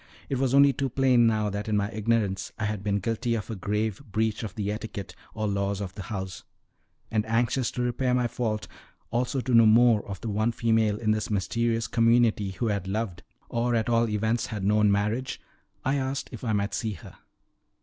[0.29, 3.51] It was only too plain now that in my ignorance I had been guilty of
[3.51, 6.43] a grave breach of the etiquette or laws of the house;
[7.11, 8.67] and anxious to repair my fault,
[9.11, 13.21] also to know more of the one female in this mysterious community who had loved,
[13.47, 15.39] or at all events had known marriage,
[15.85, 17.13] I asked if I might see her.